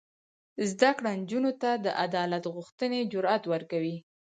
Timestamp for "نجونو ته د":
1.21-1.87